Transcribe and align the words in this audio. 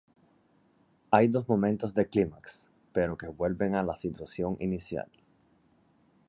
Hay 1.11 1.27
dos 1.27 1.47
momentos 1.47 1.93
de 1.93 2.07
clímax 2.07 2.65
pero 2.91 3.15
que 3.19 3.27
vuelven 3.27 3.75
a 3.75 3.83
la 3.83 3.95
situación 3.95 4.57
inicial. 4.59 5.07